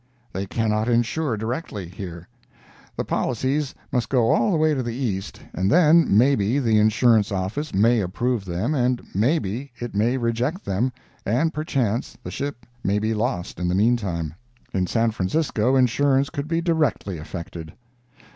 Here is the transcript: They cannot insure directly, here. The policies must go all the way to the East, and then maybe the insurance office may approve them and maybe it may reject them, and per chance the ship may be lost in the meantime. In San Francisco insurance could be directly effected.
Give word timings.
They 0.33 0.47
cannot 0.47 0.89
insure 0.89 1.37
directly, 1.37 1.87
here. 1.87 2.27
The 2.97 3.05
policies 3.05 3.75
must 3.91 4.09
go 4.09 4.31
all 4.31 4.49
the 4.49 4.57
way 4.57 4.73
to 4.73 4.81
the 4.81 4.95
East, 4.95 5.39
and 5.53 5.69
then 5.69 6.17
maybe 6.17 6.57
the 6.57 6.79
insurance 6.79 7.31
office 7.31 7.71
may 7.71 7.99
approve 8.01 8.43
them 8.43 8.73
and 8.73 9.03
maybe 9.13 9.71
it 9.79 9.93
may 9.93 10.17
reject 10.17 10.65
them, 10.65 10.91
and 11.23 11.53
per 11.53 11.63
chance 11.63 12.17
the 12.23 12.31
ship 12.31 12.65
may 12.83 12.97
be 12.97 13.13
lost 13.13 13.59
in 13.59 13.67
the 13.67 13.75
meantime. 13.75 14.33
In 14.73 14.87
San 14.87 15.11
Francisco 15.11 15.75
insurance 15.75 16.31
could 16.31 16.47
be 16.47 16.61
directly 16.61 17.19
effected. 17.19 17.71